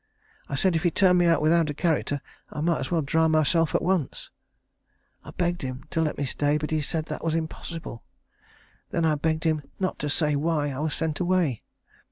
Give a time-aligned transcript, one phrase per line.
[0.49, 3.29] I said if he turned me out without a character I might as well drown
[3.29, 4.31] myself at once.
[5.23, 8.01] I begged him to let me stay; but he said that was impossible.
[8.89, 11.61] Then I begged him not to say why I was sent away.